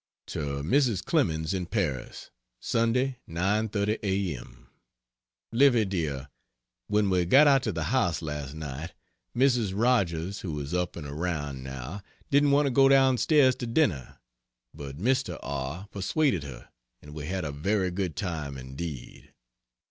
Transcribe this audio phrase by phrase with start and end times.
[0.29, 1.05] To Mrs.
[1.05, 4.35] Clemens, in Paris: Sunday, 9.30 a.
[4.37, 4.67] m.
[5.51, 6.27] Livy dear,
[6.87, 8.93] when we got out to the house last night,
[9.37, 9.73] Mrs.
[9.75, 12.01] Rogers, who is up and around, now,
[12.31, 14.17] didn't want to go down stairs to dinner,
[14.73, 15.37] but Mr.
[15.43, 15.87] R.
[15.91, 16.69] persuaded her
[17.03, 19.31] and we had a very good time indeed.